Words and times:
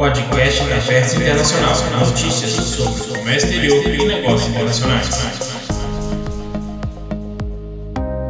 Podcast 0.00 0.66
da 0.66 0.78
Versa 0.78 1.16
Internacional. 1.18 1.74
Notícias 2.00 2.52
sobre 2.52 3.02
o 3.02 3.18
comércio 3.18 3.50
exterior 3.50 3.86
e 3.86 4.06
negócios 4.06 4.48
internacionais. 4.48 5.68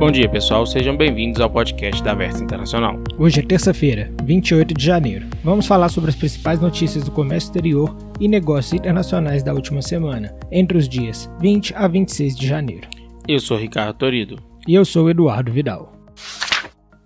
Bom 0.01 0.11
dia, 0.11 0.29
pessoal. 0.29 0.67
Sejam 0.67 0.97
bem-vindos 0.97 1.41
ao 1.41 1.49
podcast 1.49 2.03
da 2.03 2.13
Versa 2.13 2.43
Internacional. 2.43 2.99
Hoje 3.17 3.39
é 3.39 3.43
terça-feira, 3.45 4.13
28 4.25 4.75
de 4.75 4.85
janeiro. 4.85 5.29
Vamos 5.45 5.69
falar 5.69 5.91
sobre 5.91 6.11
as 6.11 6.17
principais 6.17 6.61
notícias 6.61 7.05
do 7.05 7.13
comércio 7.13 7.51
exterior 7.51 7.97
e 8.19 8.27
negócios 8.27 8.73
internacionais 8.73 9.45
da 9.45 9.55
última 9.55 9.81
semana, 9.81 10.37
entre 10.51 10.77
os 10.77 10.89
dias 10.89 11.31
20 11.41 11.73
a 11.77 11.87
26 11.87 12.35
de 12.35 12.49
janeiro. 12.49 12.89
Eu 13.29 13.39
sou 13.39 13.57
Ricardo 13.57 13.95
Torido. 13.97 14.43
E 14.67 14.75
eu 14.75 14.85
sou 14.85 15.09
Eduardo 15.09 15.53
Vidal. 15.53 15.93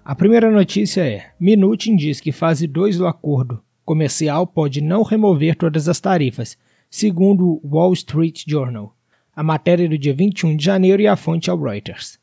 A 0.02 0.14
primeira 0.14 0.50
notícia 0.50 1.02
é: 1.02 1.26
Minutin 1.38 1.96
diz 1.96 2.18
que 2.18 2.32
fase 2.32 2.66
2 2.66 2.96
do 2.96 3.06
acordo 3.06 3.62
comercial 3.84 4.46
pode 4.46 4.80
não 4.80 5.02
remover 5.02 5.56
todas 5.56 5.88
as 5.88 6.00
tarifas, 6.00 6.56
segundo 6.90 7.60
o 7.62 7.76
Wall 7.76 7.92
Street 7.92 8.44
Journal. 8.46 8.94
A 9.34 9.42
matéria 9.42 9.84
é 9.84 9.88
do 9.88 9.98
dia 9.98 10.14
21 10.14 10.56
de 10.56 10.64
janeiro 10.64 11.02
e 11.02 11.06
a 11.06 11.16
fonte 11.16 11.50
é 11.50 11.52
o 11.52 11.62
Reuters. 11.62 12.18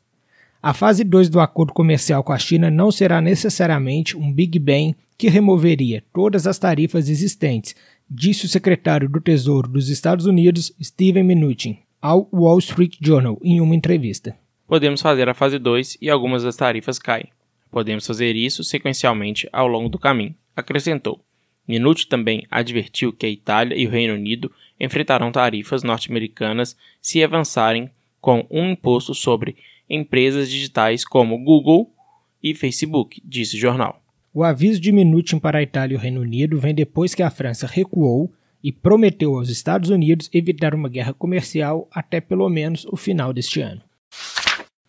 A 0.62 0.72
fase 0.72 1.02
2 1.02 1.28
do 1.28 1.40
acordo 1.40 1.72
comercial 1.72 2.22
com 2.22 2.32
a 2.32 2.38
China 2.38 2.70
não 2.70 2.90
será 2.90 3.20
necessariamente 3.20 4.16
um 4.16 4.32
Big 4.32 4.58
Bang 4.58 4.94
que 5.18 5.28
removeria 5.28 6.04
todas 6.12 6.46
as 6.46 6.58
tarifas 6.58 7.08
existentes, 7.08 7.74
disse 8.08 8.46
o 8.46 8.48
secretário 8.48 9.08
do 9.08 9.20
Tesouro 9.20 9.68
dos 9.68 9.88
Estados 9.88 10.26
Unidos, 10.26 10.72
Steven 10.80 11.24
Mnuchin, 11.24 11.78
ao 12.00 12.28
Wall 12.32 12.58
Street 12.58 12.96
Journal 13.00 13.38
em 13.42 13.60
uma 13.60 13.74
entrevista. 13.74 14.36
Podemos 14.66 15.02
fazer 15.02 15.28
a 15.28 15.34
fase 15.34 15.58
2 15.58 15.98
e 16.00 16.08
algumas 16.08 16.42
das 16.42 16.56
tarifas 16.56 16.98
caem. 16.98 17.28
Podemos 17.70 18.06
fazer 18.06 18.36
isso 18.36 18.62
sequencialmente 18.62 19.48
ao 19.52 19.66
longo 19.66 19.88
do 19.88 19.98
caminho, 19.98 20.34
acrescentou. 20.56 21.20
Minuti 21.72 22.06
também 22.06 22.46
advertiu 22.50 23.14
que 23.14 23.24
a 23.24 23.30
Itália 23.30 23.74
e 23.74 23.86
o 23.86 23.90
Reino 23.90 24.12
Unido 24.12 24.52
enfrentarão 24.78 25.32
tarifas 25.32 25.82
norte-americanas 25.82 26.76
se 27.00 27.24
avançarem 27.24 27.90
com 28.20 28.46
um 28.50 28.72
imposto 28.72 29.14
sobre 29.14 29.56
empresas 29.88 30.50
digitais 30.50 31.02
como 31.02 31.42
Google 31.42 31.90
e 32.42 32.54
Facebook, 32.54 33.22
disse 33.24 33.56
o 33.56 33.58
jornal. 33.58 34.02
O 34.34 34.44
aviso 34.44 34.78
de 34.78 34.92
Minutin 34.92 35.38
para 35.38 35.60
a 35.60 35.62
Itália 35.62 35.94
e 35.94 35.96
o 35.96 36.00
Reino 36.00 36.20
Unido 36.20 36.60
vem 36.60 36.74
depois 36.74 37.14
que 37.14 37.22
a 37.22 37.30
França 37.30 37.66
recuou 37.66 38.30
e 38.62 38.70
prometeu 38.70 39.34
aos 39.34 39.48
Estados 39.48 39.88
Unidos 39.88 40.28
evitar 40.30 40.74
uma 40.74 40.90
guerra 40.90 41.14
comercial 41.14 41.88
até 41.90 42.20
pelo 42.20 42.50
menos 42.50 42.84
o 42.84 42.98
final 42.98 43.32
deste 43.32 43.62
ano. 43.62 43.80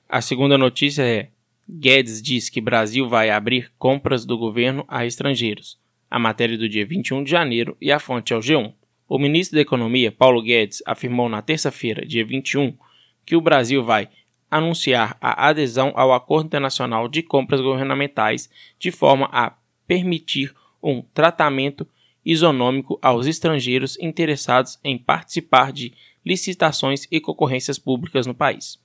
A 0.10 0.20
segunda 0.20 0.58
notícia 0.58 1.04
é: 1.04 1.30
Guedes 1.70 2.22
diz 2.22 2.50
que 2.50 2.60
Brasil 2.60 3.08
vai 3.08 3.30
abrir 3.30 3.72
compras 3.80 4.26
do 4.26 4.38
governo 4.38 4.84
a 4.86 5.06
estrangeiros 5.06 5.82
a 6.14 6.20
matéria 6.20 6.56
do 6.56 6.70
dia 6.70 6.86
21 6.86 7.24
de 7.24 7.32
janeiro 7.32 7.76
e 7.82 7.92
a 7.92 7.98
fonte 7.98 8.34
é 8.34 8.38
o 8.38 8.40
G1. 8.40 8.72
O 9.10 9.18
ministro 9.18 9.56
da 9.56 9.64
Economia, 9.64 10.12
Paulo 10.12 10.44
Guedes, 10.44 10.84
afirmou 10.86 11.28
na 11.28 11.42
terça-feira, 11.42 12.06
dia 12.06 12.24
21, 12.24 12.78
que 13.26 13.36
o 13.36 13.42
Brasil 13.42 13.84
vai 13.84 14.08
anunciar 14.50 15.18
a 15.20 15.48
adesão 15.48 15.92
ao 15.96 16.14
Acordo 16.14 16.46
Internacional 16.46 17.08
de 17.08 17.24
Compras 17.24 17.62
Governamentais 17.62 18.48
de 18.78 18.92
forma 18.92 19.28
a 19.32 19.54
permitir 19.88 20.54
um 20.84 21.02
tratamento 21.02 21.88
isonômico 22.24 23.00
aos 23.02 23.26
estrangeiros 23.26 23.98
interessados 24.00 24.78
em 24.84 25.00
participar 25.00 25.72
de 25.72 25.94
licitações 26.24 27.08
e 27.10 27.20
concorrências 27.20 27.80
públicas 27.80 28.28
no 28.28 28.36
país. 28.36 28.78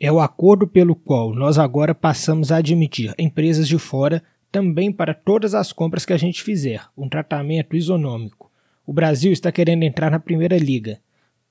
É 0.00 0.10
o 0.10 0.18
acordo 0.18 0.66
pelo 0.66 0.96
qual 0.96 1.32
nós 1.32 1.60
agora 1.60 1.94
passamos 1.94 2.50
a 2.50 2.56
admitir 2.56 3.14
empresas 3.16 3.68
de 3.68 3.78
fora 3.78 4.20
também 4.50 4.92
para 4.92 5.14
todas 5.14 5.54
as 5.54 5.72
compras 5.72 6.04
que 6.04 6.12
a 6.12 6.16
gente 6.16 6.42
fizer, 6.42 6.82
um 6.96 7.08
tratamento 7.08 7.76
isonômico. 7.76 8.50
O 8.86 8.92
Brasil 8.92 9.32
está 9.32 9.50
querendo 9.50 9.82
entrar 9.82 10.10
na 10.10 10.18
Primeira 10.18 10.56
Liga, 10.56 11.00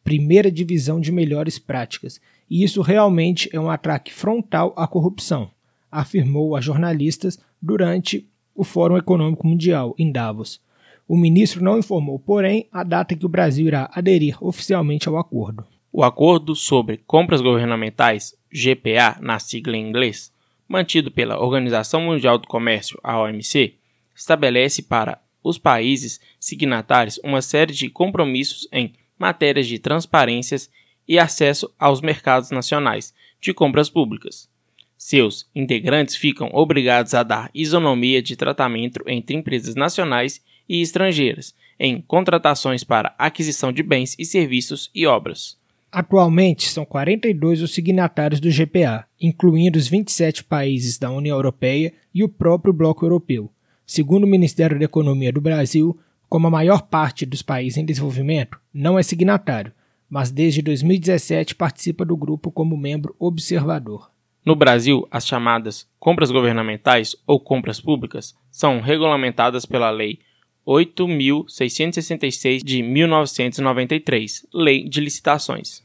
primeira 0.03 0.51
divisão 0.51 0.99
de 0.99 1.11
melhores 1.11 1.59
práticas, 1.59 2.21
e 2.49 2.63
isso 2.63 2.81
realmente 2.81 3.49
é 3.51 3.59
um 3.59 3.69
ataque 3.69 4.13
frontal 4.13 4.73
à 4.77 4.87
corrupção, 4.87 5.49
afirmou 5.91 6.55
a 6.55 6.61
jornalistas 6.61 7.39
durante 7.61 8.27
o 8.53 8.63
Fórum 8.63 8.97
Econômico 8.97 9.47
Mundial 9.47 9.95
em 9.97 10.11
Davos. 10.11 10.61
O 11.07 11.17
ministro 11.17 11.63
não 11.63 11.77
informou, 11.77 12.17
porém, 12.17 12.67
a 12.71 12.83
data 12.83 13.15
que 13.15 13.25
o 13.25 13.29
Brasil 13.29 13.67
irá 13.67 13.89
aderir 13.93 14.37
oficialmente 14.43 15.07
ao 15.07 15.17
acordo. 15.17 15.65
O 15.91 16.03
Acordo 16.03 16.55
sobre 16.55 16.97
Compras 16.97 17.41
Governamentais, 17.41 18.35
GPA 18.51 19.17
na 19.21 19.39
sigla 19.39 19.77
em 19.77 19.87
inglês, 19.87 20.31
mantido 20.67 21.11
pela 21.11 21.39
Organização 21.39 22.01
Mundial 22.01 22.37
do 22.37 22.47
Comércio, 22.47 22.99
a 23.03 23.19
OMC, 23.21 23.75
estabelece 24.15 24.81
para 24.81 25.21
os 25.43 25.57
países 25.57 26.19
signatários 26.39 27.19
uma 27.23 27.41
série 27.41 27.73
de 27.73 27.89
compromissos 27.89 28.67
em 28.71 28.93
matérias 29.17 29.67
de 29.67 29.77
transparências 29.77 30.69
e 31.07 31.19
acesso 31.19 31.71
aos 31.77 32.01
mercados 32.01 32.49
nacionais 32.51 33.13
de 33.39 33.53
compras 33.53 33.89
públicas. 33.89 34.49
Seus 34.97 35.47
integrantes 35.53 36.15
ficam 36.15 36.49
obrigados 36.51 37.13
a 37.13 37.21
dar 37.21 37.51
isonomia 37.53 38.21
de 38.21 38.35
tratamento 38.35 39.03
entre 39.07 39.35
empresas 39.35 39.75
nacionais 39.75 40.41
e 40.67 40.81
estrangeiras 40.81 41.53
em 41.79 42.01
contratações 42.01 42.83
para 42.83 43.13
aquisição 43.17 43.71
de 43.71 43.83
bens 43.83 44.15
e 44.17 44.25
serviços 44.25 44.89
e 44.95 45.05
obras. 45.05 45.57
Atualmente, 45.95 46.67
são 46.67 46.83
42 46.83 47.61
os 47.61 47.73
signatários 47.73 48.41
do 48.41 48.49
GPA, 48.49 49.05
incluindo 49.17 49.79
os 49.79 49.87
27 49.87 50.43
países 50.43 50.97
da 50.97 51.09
União 51.09 51.37
Europeia 51.37 51.93
e 52.13 52.21
o 52.21 52.27
próprio 52.27 52.73
Bloco 52.73 53.05
Europeu. 53.05 53.49
Segundo 53.85 54.25
o 54.25 54.27
Ministério 54.27 54.77
da 54.77 54.83
Economia 54.83 55.31
do 55.31 55.39
Brasil, 55.39 55.97
como 56.27 56.47
a 56.47 56.51
maior 56.51 56.81
parte 56.81 57.25
dos 57.25 57.41
países 57.41 57.77
em 57.77 57.85
desenvolvimento, 57.85 58.59
não 58.73 58.99
é 58.99 59.03
signatário, 59.03 59.71
mas 60.09 60.31
desde 60.31 60.61
2017 60.61 61.55
participa 61.55 62.03
do 62.03 62.17
grupo 62.17 62.51
como 62.51 62.75
membro 62.75 63.15
observador. 63.17 64.11
No 64.45 64.53
Brasil, 64.53 65.07
as 65.09 65.25
chamadas 65.25 65.87
compras 65.97 66.29
governamentais 66.29 67.15
ou 67.25 67.39
compras 67.39 67.79
públicas 67.79 68.35
são 68.51 68.81
regulamentadas 68.81 69.65
pela 69.65 69.89
Lei 69.91 70.19
8.666 70.67 72.63
de 72.65 72.83
1993, 72.83 74.45
Lei 74.53 74.83
de 74.83 74.99
Licitações. 74.99 75.84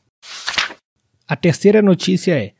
A 1.30 1.36
terceira 1.36 1.80
notícia 1.80 2.32
é: 2.32 2.54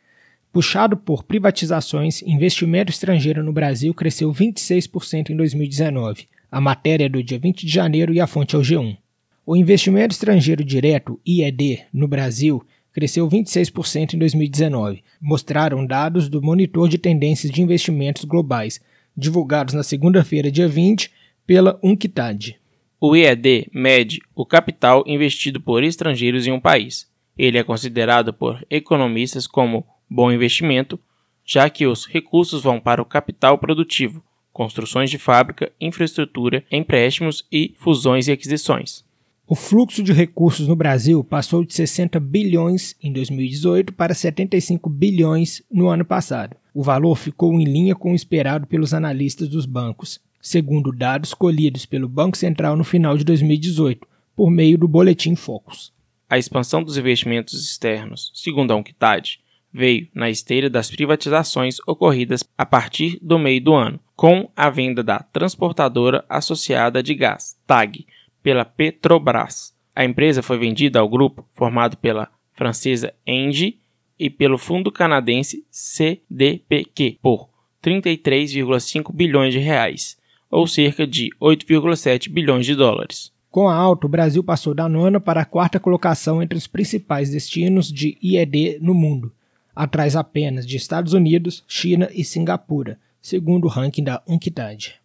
puxado 0.53 0.97
por 0.97 1.25
privatizações, 1.25 2.23
investimento 2.23 2.93
estrangeiro 2.93 3.43
no 3.43 3.53
Brasil 3.53 3.93
cresceu 3.93 4.33
26% 4.33 5.31
em 5.31 5.37
2019. 5.37 6.29
A 6.49 6.61
matéria 6.61 7.07
é 7.07 7.09
do 7.09 7.21
dia 7.21 7.37
20 7.37 7.67
de 7.67 7.73
janeiro 7.73 8.15
e 8.15 8.21
a 8.21 8.29
fonte 8.29 8.55
é 8.55 8.59
o 8.61 8.63
G1. 8.63 8.97
O 9.45 9.57
investimento 9.57 10.13
estrangeiro 10.13 10.63
direto, 10.63 11.21
IED, 11.27 11.83
no 11.93 12.07
Brasil 12.07 12.65
cresceu 12.93 13.29
26% 13.29 14.15
em 14.15 14.19
2019, 14.19 15.03
mostraram 15.21 15.85
dados 15.85 16.29
do 16.29 16.41
Monitor 16.41 16.89
de 16.89 16.97
Tendências 16.97 17.51
de 17.51 17.61
Investimentos 17.61 18.25
Globais, 18.25 18.81
divulgados 19.17 19.75
na 19.75 19.83
segunda-feira, 19.83 20.49
dia 20.49 20.69
20, 20.69 21.11
pela 21.45 21.77
UNCTAD. 21.83 22.57
O 23.01 23.17
IED 23.17 23.69
mede 23.75 24.21
o 24.33 24.47
capital 24.47 25.03
investido 25.09 25.61
por 25.61 25.83
estrangeiros 25.83 26.47
em 26.47 26.53
um 26.53 26.61
país. 26.61 27.10
Ele 27.41 27.57
é 27.57 27.65
considerado 27.65 28.35
por 28.35 28.63
economistas 28.69 29.47
como 29.47 29.87
bom 30.11 30.31
investimento, 30.31 31.01
já 31.43 31.71
que 31.71 31.87
os 31.87 32.05
recursos 32.05 32.63
vão 32.63 32.79
para 32.79 33.01
o 33.01 33.05
capital 33.07 33.57
produtivo, 33.57 34.23
construções 34.53 35.09
de 35.09 35.17
fábrica, 35.17 35.73
infraestrutura, 35.81 36.63
empréstimos 36.71 37.47
e 37.51 37.75
fusões 37.79 38.29
e 38.29 38.33
aquisições. 38.33 39.07
O 39.47 39.55
fluxo 39.55 40.03
de 40.03 40.13
recursos 40.13 40.69
no 40.69 40.77
Brasil 40.77 41.25
passou 41.25 41.65
de 41.65 41.73
60 41.73 42.21
bilhões 42.21 42.95
em 43.03 43.11
2018 43.11 43.95
para 43.95 44.13
75 44.13 44.91
bilhões 44.91 45.63
no 45.73 45.89
ano 45.89 46.05
passado. 46.05 46.55
O 46.75 46.83
valor 46.83 47.17
ficou 47.17 47.55
em 47.55 47.65
linha 47.65 47.95
com 47.95 48.13
o 48.13 48.15
esperado 48.15 48.67
pelos 48.67 48.93
analistas 48.93 49.49
dos 49.49 49.65
bancos, 49.65 50.21
segundo 50.43 50.93
dados 50.93 51.33
colhidos 51.33 51.87
pelo 51.87 52.07
Banco 52.07 52.37
Central 52.37 52.77
no 52.77 52.85
final 52.85 53.17
de 53.17 53.25
2018, 53.25 54.07
por 54.37 54.51
meio 54.51 54.77
do 54.77 54.87
Boletim 54.87 55.35
Focus. 55.35 55.91
A 56.31 56.39
expansão 56.39 56.81
dos 56.81 56.97
investimentos 56.97 57.61
externos, 57.61 58.31
segundo 58.33 58.71
a 58.71 58.77
UNCTAD, 58.77 59.41
veio 59.73 60.07
na 60.15 60.31
esteira 60.31 60.71
das 60.71 60.89
privatizações 60.89 61.79
ocorridas 61.89 62.45
a 62.57 62.65
partir 62.65 63.19
do 63.21 63.37
meio 63.37 63.61
do 63.61 63.75
ano, 63.75 63.99
com 64.15 64.49
a 64.55 64.71
venda 64.71 65.03
da 65.03 65.19
transportadora 65.19 66.25
associada 66.29 67.03
de 67.03 67.15
gás, 67.15 67.59
TAG, 67.67 68.07
pela 68.45 68.65
Petrobras. 68.65 69.75
A 69.93 70.05
empresa 70.05 70.41
foi 70.41 70.57
vendida 70.57 71.01
ao 71.01 71.09
grupo 71.09 71.45
formado 71.53 71.97
pela 71.97 72.31
francesa 72.53 73.13
Engie 73.27 73.81
e 74.17 74.31
pelo 74.31 74.57
fundo 74.57 74.93
canadense 74.93 75.67
CDPQ 75.69 77.19
por 77.21 77.49
33,5 77.83 79.13
bilhões 79.13 79.53
de 79.53 79.59
reais, 79.59 80.17
ou 80.49 80.65
cerca 80.69 81.05
de 81.09 81.31
8,7 81.41 82.31
bilhões 82.31 82.67
de 82.67 82.77
dólares. 82.77 83.33
Com 83.51 83.69
a 83.69 83.75
alta, 83.75 84.07
o 84.07 84.09
Brasil 84.09 84.45
passou 84.45 84.73
da 84.73 84.89
nona 84.89 85.19
para 85.19 85.41
a 85.41 85.45
quarta 85.45 85.81
colocação 85.81 86.41
entre 86.41 86.57
os 86.57 86.69
principais 86.69 87.31
destinos 87.31 87.93
de 87.93 88.17
IED 88.23 88.79
no 88.81 88.95
mundo, 88.95 89.33
atrás 89.75 90.15
apenas 90.15 90.65
de 90.65 90.77
Estados 90.77 91.15
Unidos, 91.15 91.65
China 91.67 92.09
e 92.15 92.23
Singapura, 92.23 92.97
segundo 93.21 93.65
o 93.65 93.69
ranking 93.69 94.05
da 94.05 94.23
UNCTAD. 94.25 95.01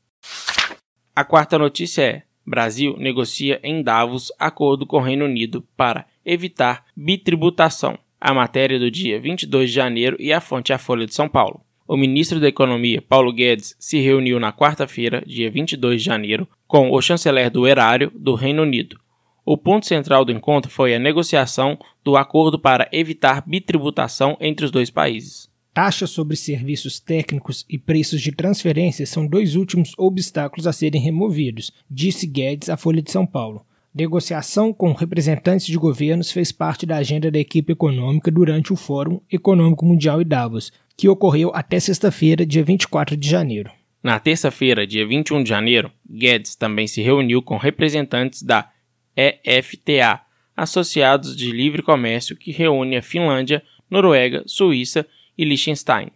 A 1.16 1.24
quarta 1.24 1.58
notícia 1.58 2.04
é: 2.04 2.24
Brasil 2.46 2.96
negocia 3.00 3.60
em 3.64 3.82
Davos 3.82 4.32
acordo 4.38 4.86
com 4.86 4.98
o 4.98 5.02
Reino 5.02 5.26
Unido 5.26 5.66
para 5.76 6.06
evitar 6.24 6.86
bitributação. 6.96 7.98
A 8.22 8.32
matéria 8.32 8.78
do 8.78 8.92
dia 8.92 9.20
22 9.20 9.70
de 9.70 9.76
janeiro 9.76 10.18
e 10.20 10.32
a 10.32 10.40
fonte 10.40 10.72
é 10.72 10.76
a 10.76 10.80
Folha 10.80 11.08
de 11.08 11.16
São 11.16 11.28
Paulo. 11.28 11.62
O 11.88 11.96
ministro 11.96 12.40
da 12.40 12.48
Economia, 12.48 13.00
Paulo 13.00 13.32
Guedes, 13.32 13.76
se 13.78 14.00
reuniu 14.00 14.40
na 14.40 14.52
quarta-feira, 14.52 15.24
dia 15.28 15.52
22 15.52 16.02
de 16.02 16.06
janeiro, 16.06 16.48
com 16.68 16.92
o 16.92 17.00
chanceler 17.00 17.52
do 17.52 17.68
erário 17.68 18.12
do 18.16 18.34
Reino 18.34 18.64
Unido. 18.64 19.00
O 19.46 19.56
ponto 19.56 19.86
central 19.86 20.26
do 20.26 20.32
encontro 20.32 20.72
foi 20.72 20.96
a 20.96 21.00
negociação 21.00 21.78
do 22.04 22.18
acordo 22.18 22.58
para 22.58 22.90
evitar 22.92 23.44
bitributação 23.46 24.36
entre 24.42 24.66
os 24.66 24.72
dois 24.72 24.90
países. 24.90 25.48
Taxas 25.76 26.10
sobre 26.10 26.36
serviços 26.36 27.00
técnicos 27.00 27.64
e 27.70 27.78
preços 27.78 28.20
de 28.20 28.32
transferência 28.32 29.06
são 29.06 29.28
dois 29.28 29.56
últimos 29.56 29.94
obstáculos 29.96 30.66
a 30.66 30.74
serem 30.74 31.00
removidos, 31.00 31.72
disse 31.88 32.26
Guedes 32.26 32.68
à 32.68 32.78
Folha 32.78 33.02
de 33.02 33.12
São 33.12 33.28
Paulo. 33.28 33.64
Negociação 33.94 34.74
com 34.74 34.92
representantes 34.92 35.68
de 35.68 35.78
governos 35.78 36.32
fez 36.32 36.52
parte 36.52 36.86
da 36.86 36.98
agenda 36.98 37.30
da 37.30 37.40
equipe 37.40 37.72
econômica 37.72 38.32
durante 38.32 38.74
o 38.74 38.76
Fórum 38.76 39.22
Econômico 39.32 39.86
Mundial 39.86 40.22
em 40.22 40.26
Davos, 40.26 40.72
que 40.98 41.10
ocorreu 41.10 41.52
até 41.54 41.80
sexta-feira, 41.80 42.46
dia 42.46 42.64
24 42.64 43.18
de 43.18 43.30
janeiro. 43.30 43.72
Na 44.02 44.20
terça-feira, 44.20 44.86
dia 44.86 45.06
21 45.06 45.44
de 45.44 45.50
janeiro, 45.50 45.92
Guedes 46.10 46.56
também 46.56 46.88
se 46.88 47.02
reuniu 47.02 47.42
com 47.42 47.58
representantes 47.58 48.44
da 48.44 48.70
EFTA, 49.16 50.22
Associados 50.56 51.36
de 51.36 51.52
Livre 51.52 51.82
Comércio, 51.82 52.36
que 52.36 52.52
reúne 52.52 52.98
a 52.98 53.02
Finlândia, 53.02 53.64
Noruega, 53.90 54.44
Suíça 54.46 55.06
e 55.38 55.44
Liechtenstein, 55.44 56.12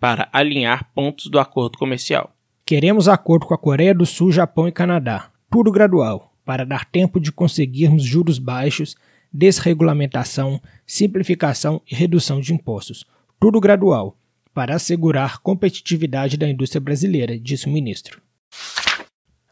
para 0.00 0.28
alinhar 0.32 0.90
pontos 0.94 1.26
do 1.26 1.38
acordo 1.38 1.78
comercial. 1.78 2.34
Queremos 2.66 3.08
acordo 3.08 3.46
com 3.46 3.54
a 3.54 3.58
Coreia 3.58 3.94
do 3.94 4.06
Sul, 4.06 4.32
Japão 4.32 4.66
e 4.66 4.72
Canadá, 4.72 5.30
tudo 5.50 5.70
gradual 5.70 6.34
para 6.44 6.64
dar 6.64 6.84
tempo 6.84 7.18
de 7.18 7.32
conseguirmos 7.32 8.02
juros 8.02 8.38
baixos, 8.38 8.96
desregulamentação, 9.32 10.60
simplificação 10.86 11.80
e 11.90 11.94
redução 11.94 12.40
de 12.40 12.52
impostos. 12.52 13.04
Tudo 13.40 13.60
gradual, 13.60 14.16
para 14.54 14.76
assegurar 14.76 15.40
competitividade 15.40 16.36
da 16.36 16.48
indústria 16.48 16.80
brasileira, 16.80 17.38
disse 17.38 17.66
o 17.66 17.70
ministro. 17.70 18.22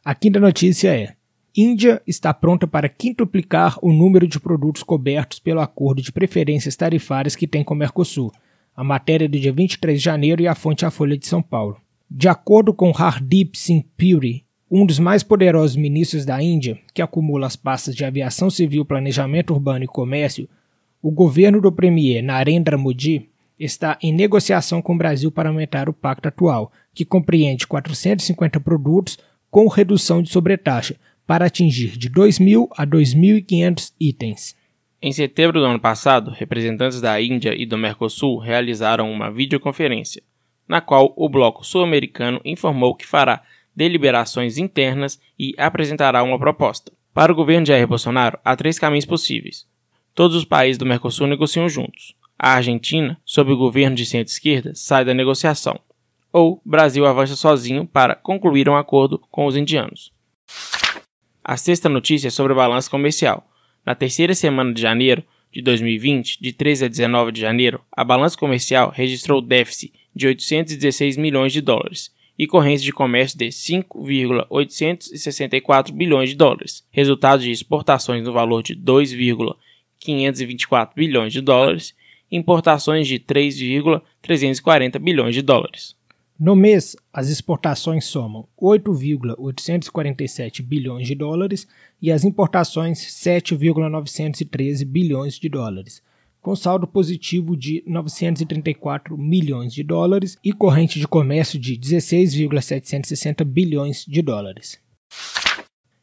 A 0.04 0.14
quinta 0.14 0.38
notícia 0.38 0.96
é: 0.96 1.14
Índia 1.54 2.00
está 2.06 2.32
pronta 2.32 2.66
para 2.66 2.88
quintuplicar 2.88 3.78
o 3.82 3.92
número 3.92 4.26
de 4.26 4.40
produtos 4.40 4.82
cobertos 4.82 5.38
pelo 5.38 5.60
acordo 5.60 6.00
de 6.00 6.12
preferências 6.12 6.76
tarifárias 6.76 7.36
que 7.36 7.46
tem 7.46 7.64
com 7.64 7.74
o 7.74 7.76
Mercosul. 7.76 8.32
A 8.74 8.82
matéria 8.82 9.26
é 9.26 9.28
do 9.28 9.38
dia 9.38 9.52
23 9.52 9.98
de 9.98 10.04
janeiro 10.04 10.40
e 10.40 10.48
a 10.48 10.54
fonte 10.54 10.84
é 10.84 10.88
a 10.88 10.90
Folha 10.90 11.18
de 11.18 11.26
São 11.26 11.42
Paulo. 11.42 11.76
De 12.10 12.28
acordo 12.28 12.72
com 12.72 12.90
Hardip 12.90 13.58
Singh 13.58 13.84
Puri, 13.96 14.46
um 14.70 14.86
dos 14.86 14.98
mais 14.98 15.22
poderosos 15.22 15.76
ministros 15.76 16.24
da 16.24 16.42
Índia, 16.42 16.78
que 16.94 17.02
acumula 17.02 17.46
as 17.46 17.56
pastas 17.56 17.94
de 17.94 18.04
aviação 18.04 18.48
civil, 18.48 18.86
planejamento 18.86 19.52
urbano 19.52 19.84
e 19.84 19.88
comércio, 19.88 20.48
o 21.02 21.10
governo 21.10 21.60
do 21.60 21.70
premier 21.70 22.22
Narendra 22.22 22.78
Modi 22.78 23.28
está 23.64 23.96
em 24.02 24.12
negociação 24.12 24.82
com 24.82 24.94
o 24.94 24.98
Brasil 24.98 25.30
para 25.30 25.48
aumentar 25.48 25.88
o 25.88 25.92
pacto 25.92 26.28
atual, 26.28 26.72
que 26.92 27.04
compreende 27.04 27.66
450 27.66 28.58
produtos 28.60 29.18
com 29.50 29.68
redução 29.68 30.22
de 30.22 30.30
sobretaxa, 30.30 30.96
para 31.26 31.46
atingir 31.46 31.96
de 31.96 32.10
2.000 32.10 32.68
a 32.76 32.86
2.500 32.86 33.92
itens. 34.00 34.56
Em 35.00 35.12
setembro 35.12 35.60
do 35.60 35.66
ano 35.66 35.78
passado, 35.78 36.30
representantes 36.30 37.00
da 37.00 37.20
Índia 37.20 37.54
e 37.54 37.64
do 37.64 37.78
Mercosul 37.78 38.38
realizaram 38.38 39.10
uma 39.10 39.30
videoconferência, 39.30 40.22
na 40.66 40.80
qual 40.80 41.12
o 41.16 41.28
bloco 41.28 41.64
sul-americano 41.64 42.40
informou 42.44 42.94
que 42.94 43.06
fará 43.06 43.42
deliberações 43.74 44.58
internas 44.58 45.20
e 45.38 45.54
apresentará 45.56 46.22
uma 46.22 46.38
proposta. 46.38 46.92
Para 47.14 47.32
o 47.32 47.34
governo 47.34 47.64
de 47.64 47.68
Jair 47.68 47.86
Bolsonaro, 47.86 48.38
há 48.44 48.56
três 48.56 48.78
caminhos 48.78 49.06
possíveis. 49.06 49.66
Todos 50.14 50.36
os 50.36 50.44
países 50.44 50.78
do 50.78 50.86
Mercosul 50.86 51.26
negociam 51.26 51.68
juntos. 51.68 52.14
A 52.44 52.54
Argentina, 52.54 53.16
sob 53.24 53.52
o 53.52 53.56
governo 53.56 53.94
de 53.94 54.04
centro-esquerda, 54.04 54.72
sai 54.74 55.04
da 55.04 55.14
negociação. 55.14 55.78
Ou 56.32 56.60
Brasil 56.64 57.06
avança 57.06 57.36
sozinho 57.36 57.86
para 57.86 58.16
concluir 58.16 58.68
um 58.68 58.74
acordo 58.74 59.20
com 59.30 59.46
os 59.46 59.56
indianos. 59.56 60.12
A 61.44 61.56
sexta 61.56 61.88
notícia 61.88 62.26
é 62.26 62.32
sobre 62.32 62.52
o 62.52 62.56
balanço 62.56 62.90
comercial. 62.90 63.48
Na 63.86 63.94
terceira 63.94 64.34
semana 64.34 64.74
de 64.74 64.82
janeiro 64.82 65.22
de 65.52 65.62
2020, 65.62 66.42
de 66.42 66.52
13 66.52 66.86
a 66.86 66.88
19 66.88 67.30
de 67.30 67.40
janeiro, 67.40 67.80
a 67.92 68.02
balança 68.02 68.36
comercial 68.36 68.90
registrou 68.90 69.40
déficit 69.40 69.92
de 70.12 70.26
816 70.26 71.16
milhões 71.16 71.52
de 71.52 71.60
dólares, 71.60 72.12
e 72.36 72.48
correntes 72.48 72.82
de 72.82 72.90
comércio 72.90 73.38
de 73.38 73.52
5,864 73.52 75.94
bilhões 75.94 76.30
de 76.30 76.34
dólares, 76.34 76.84
resultado 76.90 77.44
de 77.44 77.52
exportações 77.52 78.24
no 78.24 78.32
valor 78.32 78.64
de 78.64 78.74
2,524 78.74 80.96
bilhões 80.96 81.32
de 81.32 81.40
dólares 81.40 81.94
importações 82.32 83.06
de 83.06 83.18
3,340 83.18 84.98
bilhões 84.98 85.34
de 85.34 85.42
dólares. 85.42 85.94
No 86.40 86.56
mês, 86.56 86.96
as 87.12 87.28
exportações 87.28 88.06
somam 88.06 88.48
8,847 88.56 90.62
bilhões 90.62 91.06
de 91.06 91.14
dólares 91.14 91.68
e 92.00 92.10
as 92.10 92.24
importações 92.24 92.98
7,913 93.12 94.84
bilhões 94.84 95.38
de 95.38 95.48
dólares, 95.48 96.02
com 96.40 96.56
saldo 96.56 96.86
positivo 96.86 97.56
de 97.56 97.84
934 97.86 99.16
milhões 99.16 99.72
de 99.72 99.84
dólares 99.84 100.36
e 100.42 100.52
corrente 100.52 100.98
de 100.98 101.06
comércio 101.06 101.60
de 101.60 101.76
16,760 101.76 103.44
bilhões 103.44 104.04
de 104.04 104.22
dólares. 104.22 104.80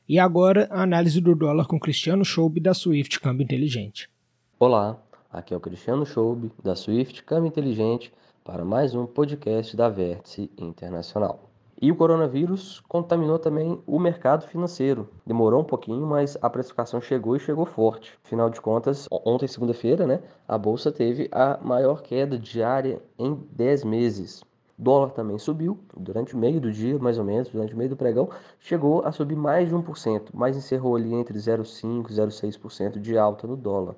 E 0.08 0.18
agora 0.18 0.70
a 0.72 0.84
análise 0.84 1.20
do 1.20 1.36
dólar 1.36 1.68
com 1.68 1.78
Cristiano 1.80 2.24
Schoube 2.24 2.62
da 2.62 2.74
Swift 2.74 3.20
Câmbio 3.20 3.44
Inteligente. 3.44 4.10
Olá, 4.58 4.98
aqui 5.32 5.54
é 5.54 5.58
o 5.58 5.60
Cristiano 5.60 6.06
Schoube 6.06 6.52
da 6.64 6.76
Swift 6.76 7.24
Câmbio 7.24 7.48
Inteligente 7.48 8.12
para 8.44 8.66
mais 8.66 8.96
um 8.96 9.06
podcast 9.06 9.78
da 9.78 9.88
Vértice 9.88 10.52
Internacional. 10.58 11.42
E 11.82 11.92
o 11.92 11.96
coronavírus 11.96 12.82
contaminou 12.90 13.38
também 13.38 13.80
o 13.86 14.00
mercado 14.00 14.46
financeiro. 14.48 15.08
Demorou 15.26 15.62
um 15.62 15.66
pouquinho, 15.66 16.06
mas 16.06 16.38
a 16.42 16.50
precificação 16.50 17.00
chegou 17.00 17.36
e 17.36 17.40
chegou 17.40 17.66
forte. 17.66 18.18
Afinal 18.26 18.50
de 18.50 18.60
contas, 18.60 19.08
ontem, 19.10 19.48
segunda-feira, 19.48 20.06
né, 20.06 20.20
a 20.48 20.58
bolsa 20.58 20.92
teve 20.92 21.30
a 21.32 21.58
maior 21.62 22.02
queda 22.02 22.38
diária 22.38 23.02
em 23.18 23.36
10 23.52 23.84
meses. 23.86 24.42
O 24.78 24.82
dólar 24.82 25.12
também 25.12 25.38
subiu 25.38 25.78
durante 25.96 26.36
o 26.36 26.38
meio 26.38 26.60
do 26.60 26.72
dia, 26.72 26.98
mais 26.98 27.18
ou 27.18 27.24
menos, 27.24 27.50
durante 27.50 27.74
o 27.74 27.78
meio 27.78 27.92
do 27.92 27.96
pregão, 27.96 28.30
chegou 28.60 29.06
a 29.06 29.12
subir 29.12 29.36
mais 29.36 29.70
de 29.70 29.76
1%, 29.76 30.30
mas 30.34 30.58
encerrou 30.58 30.96
ali 30.96 31.14
entre 31.14 31.38
0,5% 31.38 32.10
e 32.10 32.14
0,6% 32.14 33.00
de 33.00 33.18
alta 33.18 33.46
no 33.46 33.56
dólar. 33.56 33.96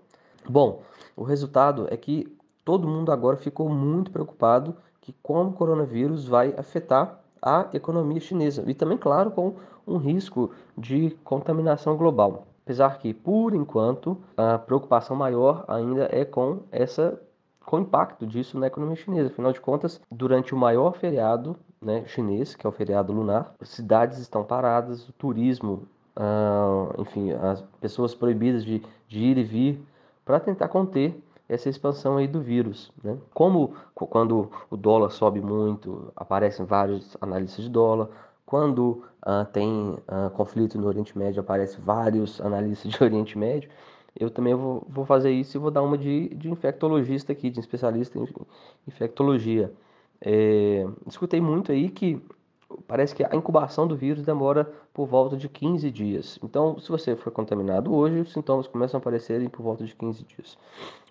Bom, 0.50 0.82
o 1.16 1.24
resultado 1.24 1.88
é 1.90 1.98
que 1.98 2.36
todo 2.64 2.88
mundo 2.88 3.12
agora 3.12 3.38
ficou 3.38 3.70
muito 3.70 4.12
preocupado 4.12 4.76
que 5.02 5.14
como 5.22 5.50
o 5.50 5.54
coronavírus 5.54 6.28
vai 6.28 6.54
afetar 6.58 7.20
a 7.42 7.68
economia 7.74 8.20
chinesa 8.20 8.64
e 8.68 8.74
também, 8.74 8.98
claro, 8.98 9.32
com 9.32 9.56
um 9.88 9.98
risco 9.98 10.52
de 10.78 11.12
contaminação 11.24 11.98
global. 11.98 12.48
Apesar 12.64 13.00
que, 13.00 13.14
por 13.14 13.56
enquanto, 13.56 14.18
a 14.38 14.60
preocupação 14.60 15.16
maior 15.16 15.66
ainda 15.68 16.08
é 16.12 16.24
com 16.24 16.60
essa 16.72 17.20
com 17.66 17.78
o 17.78 17.80
impacto 17.82 18.26
disso 18.26 18.60
na 18.60 18.68
economia 18.68 18.96
chinesa. 18.96 19.30
Afinal 19.30 19.54
de 19.54 19.62
contas, 19.62 20.02
durante 20.12 20.54
o 20.54 20.58
maior 20.58 20.94
feriado 20.94 21.56
né, 21.82 22.04
chinês, 22.06 22.56
que 22.56 22.66
é 22.66 22.70
o 22.70 22.74
feriado 22.74 23.14
lunar, 23.14 23.54
as 23.60 23.70
cidades 23.70 24.18
estão 24.18 24.44
paradas, 24.44 25.08
o 25.08 25.14
turismo, 25.14 25.88
ah, 26.16 26.94
enfim, 26.98 27.32
as 27.32 27.62
pessoas 27.80 28.14
proibidas 28.14 28.66
de, 28.66 28.84
de 29.08 29.20
ir 29.20 29.38
e 29.38 29.44
vir 29.44 29.88
para 30.32 30.40
tentar 30.40 30.70
conter 30.70 31.22
essa 31.50 31.68
expansão 31.68 32.16
aí 32.16 32.26
do 32.26 32.40
vírus. 32.40 32.90
Né? 33.04 33.18
Como 33.34 33.74
quando 33.94 34.50
o 34.70 34.78
dólar 34.78 35.10
sobe 35.10 35.42
muito, 35.42 36.10
aparecem 36.16 36.66
vários 36.66 37.18
analistas 37.20 37.66
de 37.66 37.70
dólar. 37.70 38.08
Quando 38.46 39.04
uh, 39.28 39.46
tem 39.52 39.98
uh, 40.08 40.30
conflito 40.34 40.78
no 40.78 40.88
Oriente 40.88 41.18
Médio, 41.18 41.42
aparecem 41.42 41.84
vários 41.84 42.40
analistas 42.40 42.90
de 42.90 42.98
Oriente 43.04 43.38
Médio. 43.38 43.70
Eu 44.18 44.30
também 44.30 44.54
vou, 44.54 44.88
vou 44.88 45.06
fazer 45.06 45.32
isso 45.32 45.58
e 45.58 45.60
vou 45.60 45.70
dar 45.70 45.82
uma 45.82 45.98
de, 45.98 46.30
de 46.30 46.50
infectologista 46.50 47.34
aqui, 47.34 47.50
de 47.50 47.60
especialista 47.60 48.18
em 48.18 48.26
infectologia. 48.88 49.70
É, 50.22 50.88
escutei 51.08 51.42
muito 51.42 51.74
aí 51.74 51.90
que 51.90 52.22
parece 52.88 53.16
que 53.16 53.24
a 53.24 53.36
incubação 53.36 53.88
do 53.88 53.96
vírus 53.96 54.24
demora 54.24 54.72
por 54.94 55.08
volta 55.08 55.36
de 55.38 55.48
15 55.48 55.90
dias. 55.92 56.40
Então, 56.44 56.80
se 56.80 56.90
você 56.90 57.16
for 57.16 57.32
contaminado 57.32 57.94
hoje, 57.94 58.20
os 58.20 58.34
sintomas 58.34 58.68
começam 58.68 58.98
a 58.98 59.00
aparecerem 59.00 59.50
por 59.50 59.64
volta 59.64 59.84
de 59.86 59.96
15 59.96 60.24
dias. 60.24 60.58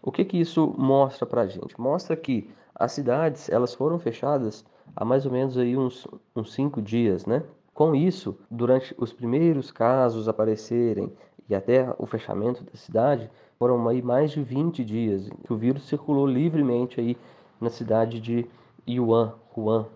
O 0.03 0.11
que 0.13 0.25
que 0.25 0.39
isso 0.39 0.75
mostra 0.77 1.27
para 1.27 1.43
a 1.43 1.47
gente? 1.47 1.81
Mostra 1.81 2.17
que 2.17 2.51
as 2.75 2.93
cidades 2.93 3.49
elas 3.51 3.75
foram 3.75 3.99
fechadas 3.99 4.65
há 4.97 5.05
mais 5.05 5.27
ou 5.27 5.33
menos 5.33 5.57
aí 5.57 5.77
uns, 5.77 6.07
uns 6.35 6.53
cinco 6.53 6.81
dias, 6.81 7.27
né? 7.27 7.43
Com 7.75 7.95
isso, 7.95 8.37
durante 8.51 8.95
os 8.99 9.13
primeiros 9.13 9.71
casos 9.71 10.29
aparecerem 10.29 11.13
e 11.49 11.55
até 11.55 11.95
o 11.99 12.07
fechamento 12.07 12.63
da 12.65 12.77
cidade, 12.77 13.31
foram 13.59 13.87
aí 13.89 14.01
mais 14.01 14.31
de 14.31 14.43
20 14.43 14.85
dias 14.85 15.29
que 15.45 15.53
o 15.53 15.57
vírus 15.57 15.87
circulou 15.87 16.27
livremente 16.27 17.01
aí 17.01 17.17
na 17.61 17.71
cidade 17.71 18.21
de 18.21 18.47
Yuan, 18.89 19.35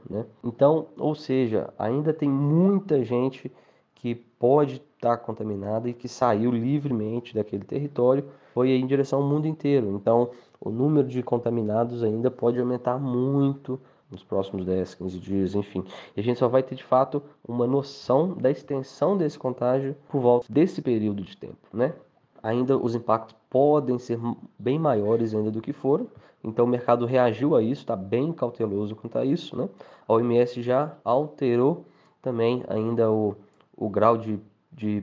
Né? 0.08 0.26
Então, 0.42 0.86
ou 0.98 1.14
seja, 1.14 1.72
ainda 1.78 2.12
tem 2.12 2.28
muita 2.28 3.04
gente 3.04 3.50
que 3.94 4.14
pode 4.14 4.82
estar 4.96 5.16
contaminada 5.18 5.88
e 5.88 5.94
que 5.94 6.08
saiu 6.08 6.50
livremente 6.50 7.34
daquele 7.34 7.64
território 7.64 8.24
foi 8.52 8.70
em 8.70 8.86
direção 8.86 9.20
ao 9.20 9.28
mundo 9.28 9.48
inteiro. 9.48 9.90
Então, 9.90 10.30
o 10.60 10.70
número 10.70 11.08
de 11.08 11.22
contaminados 11.22 12.02
ainda 12.02 12.30
pode 12.30 12.58
aumentar 12.60 12.98
muito 12.98 13.80
nos 14.10 14.22
próximos 14.22 14.64
10, 14.64 14.94
15 14.94 15.18
dias, 15.18 15.54
enfim. 15.54 15.84
E 16.16 16.20
a 16.20 16.22
gente 16.22 16.38
só 16.38 16.48
vai 16.48 16.62
ter 16.62 16.74
de 16.74 16.84
fato 16.84 17.22
uma 17.46 17.66
noção 17.66 18.34
da 18.34 18.50
extensão 18.50 19.16
desse 19.16 19.38
contágio 19.38 19.96
por 20.08 20.20
volta 20.20 20.46
desse 20.48 20.80
período 20.80 21.22
de 21.22 21.36
tempo, 21.36 21.56
né? 21.72 21.94
Ainda 22.44 22.76
os 22.76 22.94
impactos 22.94 23.34
podem 23.48 23.98
ser 23.98 24.20
bem 24.58 24.78
maiores 24.78 25.34
ainda 25.34 25.50
do 25.50 25.62
que 25.62 25.72
foram, 25.72 26.06
então 26.44 26.66
o 26.66 26.68
mercado 26.68 27.06
reagiu 27.06 27.56
a 27.56 27.62
isso, 27.62 27.80
está 27.80 27.96
bem 27.96 28.34
cauteloso 28.34 28.94
quanto 28.94 29.16
a 29.16 29.24
isso, 29.24 29.56
né? 29.56 29.66
A 30.06 30.12
OMS 30.12 30.60
já 30.60 30.94
alterou 31.02 31.86
também 32.20 32.62
ainda 32.68 33.10
o, 33.10 33.34
o 33.74 33.88
grau 33.88 34.18
de, 34.18 34.38
de 34.70 35.02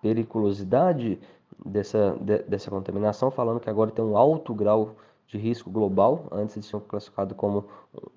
periculosidade 0.00 1.18
dessa, 1.66 2.16
de, 2.20 2.38
dessa 2.44 2.70
contaminação, 2.70 3.28
falando 3.28 3.58
que 3.58 3.68
agora 3.68 3.90
tem 3.90 4.04
um 4.04 4.16
alto 4.16 4.54
grau 4.54 4.94
de 5.26 5.36
risco 5.36 5.68
global, 5.68 6.28
antes 6.30 6.56
eles 6.56 6.68
tinham 6.68 6.80
classificado 6.80 7.34
como 7.34 7.64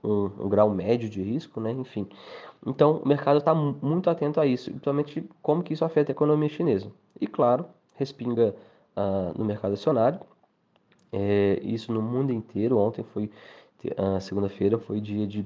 um, 0.03 0.29
um 0.39 0.47
grau 0.47 0.69
médio 0.69 1.09
de 1.09 1.19
risco, 1.23 1.59
né? 1.59 1.71
Enfim. 1.71 2.07
Então, 2.63 3.01
o 3.03 3.07
mercado 3.07 3.39
está 3.39 3.55
muito 3.55 4.07
atento 4.07 4.39
a 4.39 4.45
isso, 4.45 4.69
principalmente 4.69 5.27
como 5.41 5.63
que 5.63 5.73
isso 5.73 5.83
afeta 5.83 6.11
a 6.11 6.13
economia 6.13 6.47
chinesa. 6.47 6.91
E, 7.19 7.25
claro, 7.25 7.65
respinga 7.95 8.55
uh, 8.95 9.37
no 9.37 9.45
mercado 9.45 9.73
acionário, 9.73 10.19
é, 11.11 11.59
isso 11.63 11.91
no 11.91 12.01
mundo 12.01 12.31
inteiro. 12.31 12.77
Ontem 12.77 13.03
foi, 13.03 13.29
uh, 13.85 14.19
segunda-feira, 14.21 14.77
foi 14.77 15.01
dia 15.01 15.27
de 15.27 15.45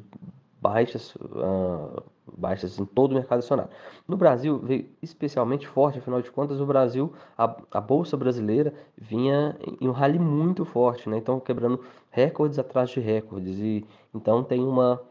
baixas, 0.62 1.16
uh, 1.16 2.02
baixas 2.38 2.80
em 2.80 2.86
todo 2.86 3.12
o 3.12 3.16
mercado 3.16 3.40
acionário. 3.40 3.72
No 4.08 4.18
Brasil 4.18 4.58
veio 4.60 4.90
especialmente 5.02 5.68
forte, 5.68 6.00
afinal 6.00 6.22
de 6.22 6.32
contas, 6.32 6.60
o 6.60 6.66
Brasil, 6.66 7.14
a, 7.38 7.56
a 7.72 7.82
bolsa 7.82 8.18
brasileira 8.18 8.74
vinha 8.98 9.56
em 9.80 9.88
um 9.88 9.92
rally 9.92 10.18
muito 10.18 10.66
forte, 10.66 11.08
né? 11.10 11.18
Então 11.18 11.40
quebrando 11.40 11.84
recordes 12.10 12.58
atrás 12.58 12.90
de 12.90 13.00
recordes 13.00 13.60
e 13.60 13.86
então 14.14 14.44
tem 14.44 14.64
uma 14.64 15.02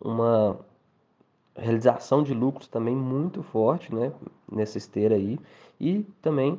uma 0.00 0.58
realização 1.56 2.22
de 2.22 2.34
lucros 2.34 2.66
também 2.66 2.96
muito 2.96 3.42
forte, 3.42 3.94
né? 3.94 4.12
Nessa 4.50 4.78
esteira 4.78 5.16
aí 5.16 5.38
e 5.78 6.02
também 6.22 6.58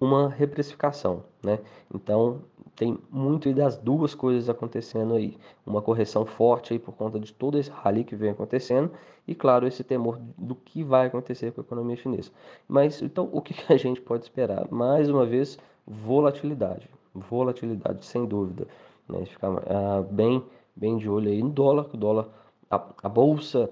uma 0.00 0.28
reprecificação, 0.28 1.24
né? 1.42 1.58
Então 1.94 2.42
tem 2.76 2.96
muito 3.10 3.52
das 3.52 3.76
duas 3.76 4.14
coisas 4.14 4.48
acontecendo 4.48 5.14
aí, 5.14 5.36
uma 5.66 5.82
correção 5.82 6.24
forte 6.24 6.72
aí 6.72 6.78
por 6.78 6.94
conta 6.94 7.18
de 7.18 7.32
todo 7.32 7.58
esse 7.58 7.70
rally 7.70 8.04
que 8.04 8.14
vem 8.14 8.30
acontecendo 8.30 8.92
e 9.26 9.34
claro 9.34 9.66
esse 9.66 9.82
temor 9.82 10.18
do 10.36 10.54
que 10.54 10.84
vai 10.84 11.08
acontecer 11.08 11.50
com 11.52 11.60
a 11.60 11.64
economia 11.64 11.96
chinesa. 11.96 12.30
Mas 12.68 13.02
então 13.02 13.28
o 13.32 13.42
que 13.42 13.54
a 13.72 13.76
gente 13.76 14.00
pode 14.00 14.24
esperar? 14.24 14.70
Mais 14.70 15.10
uma 15.10 15.26
vez 15.26 15.58
volatilidade, 15.86 16.88
volatilidade 17.14 18.04
sem 18.04 18.24
dúvida, 18.26 18.68
né? 19.08 19.24
Ficar 19.26 19.50
uh, 19.50 20.02
bem 20.10 20.44
bem 20.76 20.96
de 20.96 21.08
olho 21.10 21.28
aí 21.28 21.42
no 21.42 21.50
dólar, 21.50 21.88
o 21.92 21.96
dólar 21.96 22.28
a, 22.70 22.80
a 23.02 23.08
bolsa 23.08 23.68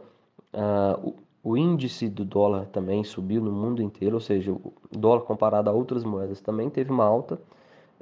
uh, 0.52 1.14
o 1.46 1.56
índice 1.56 2.08
do 2.08 2.24
dólar 2.24 2.66
também 2.66 3.04
subiu 3.04 3.40
no 3.40 3.52
mundo 3.52 3.80
inteiro, 3.80 4.16
ou 4.16 4.20
seja, 4.20 4.50
o 4.50 4.74
dólar 4.90 5.20
comparado 5.20 5.70
a 5.70 5.72
outras 5.72 6.02
moedas 6.02 6.40
também 6.40 6.68
teve 6.68 6.90
uma 6.90 7.04
alta, 7.04 7.40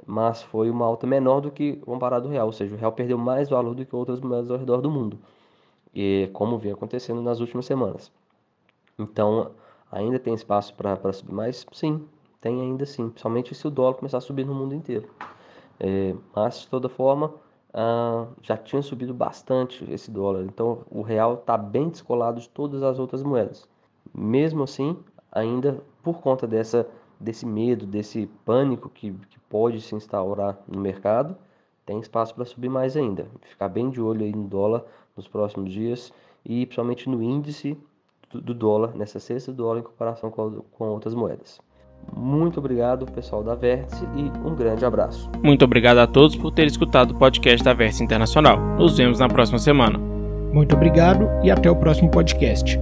mas 0.03 0.41
foi 0.41 0.67
uma 0.67 0.83
alta 0.83 1.05
menor 1.05 1.41
do 1.41 1.51
que 1.51 1.75
comparado 1.75 2.25
ao 2.25 2.31
real, 2.31 2.47
ou 2.47 2.51
seja, 2.51 2.73
o 2.73 2.77
real 2.77 2.91
perdeu 2.93 3.19
mais 3.19 3.47
valor 3.47 3.75
do 3.75 3.85
que 3.85 3.95
outras 3.95 4.19
moedas 4.19 4.49
ao 4.49 4.57
redor 4.57 4.81
do 4.81 4.89
mundo, 4.89 5.19
e 5.93 6.27
como 6.33 6.57
vem 6.57 6.71
acontecendo 6.71 7.21
nas 7.21 7.39
últimas 7.39 7.67
semanas. 7.67 8.11
Então, 8.97 9.51
ainda 9.91 10.17
tem 10.17 10.33
espaço 10.33 10.73
para 10.73 11.13
subir 11.13 11.31
mais? 11.31 11.67
Sim, 11.71 12.03
tem 12.41 12.59
ainda 12.59 12.83
sim, 12.83 13.09
principalmente 13.09 13.53
se 13.53 13.67
o 13.67 13.69
dólar 13.69 13.93
começar 13.93 14.17
a 14.17 14.21
subir 14.21 14.43
no 14.43 14.55
mundo 14.55 14.73
inteiro. 14.73 15.07
É, 15.79 16.15
mas, 16.35 16.61
de 16.61 16.67
toda 16.67 16.89
forma, 16.89 17.31
já 18.41 18.55
tinha 18.55 18.81
subido 18.81 19.13
bastante 19.13 19.85
esse 19.91 20.09
dólar. 20.09 20.43
Então 20.43 20.79
o 20.89 21.01
real 21.01 21.35
está 21.35 21.57
bem 21.57 21.89
descolado 21.89 22.39
de 22.39 22.49
todas 22.49 22.81
as 22.83 22.99
outras 22.99 23.21
moedas. 23.21 23.67
Mesmo 24.13 24.63
assim, 24.63 24.97
ainda 25.31 25.81
por 26.01 26.19
conta 26.19 26.47
dessa, 26.47 26.87
desse 27.19 27.45
medo, 27.45 27.85
desse 27.85 28.27
pânico 28.45 28.89
que, 28.89 29.11
que 29.11 29.39
pode 29.49 29.81
se 29.81 29.95
instaurar 29.95 30.57
no 30.67 30.79
mercado, 30.79 31.35
tem 31.85 31.99
espaço 31.99 32.33
para 32.33 32.45
subir 32.45 32.69
mais 32.69 32.95
ainda. 32.95 33.27
Ficar 33.41 33.67
bem 33.67 33.89
de 33.89 34.01
olho 34.01 34.23
aí 34.23 34.31
no 34.31 34.47
dólar 34.47 34.83
nos 35.15 35.27
próximos 35.27 35.71
dias 35.71 36.13
e 36.43 36.65
principalmente 36.65 37.09
no 37.09 37.21
índice 37.21 37.77
do, 38.29 38.53
dólar, 38.53 38.95
nessa 38.95 39.19
cesta 39.19 39.51
do 39.51 39.57
dólar 39.57 39.79
em 39.79 39.83
comparação 39.83 40.31
com, 40.31 40.61
com 40.71 40.89
outras 40.89 41.13
moedas. 41.13 41.59
Muito 42.13 42.59
obrigado, 42.59 43.05
pessoal 43.05 43.43
da 43.43 43.55
Vértice, 43.55 44.05
e 44.15 44.23
um 44.47 44.55
grande 44.55 44.85
abraço. 44.85 45.29
Muito 45.43 45.65
obrigado 45.65 45.97
a 45.97 46.07
todos 46.07 46.35
por 46.35 46.51
terem 46.51 46.71
escutado 46.71 47.11
o 47.11 47.15
podcast 47.15 47.63
da 47.63 47.73
Vértice 47.73 48.03
Internacional. 48.03 48.57
Nos 48.77 48.97
vemos 48.97 49.19
na 49.19 49.27
próxima 49.27 49.59
semana. 49.59 49.99
Muito 50.53 50.75
obrigado 50.75 51.27
e 51.43 51.51
até 51.51 51.69
o 51.69 51.75
próximo 51.75 52.09
podcast. 52.09 52.79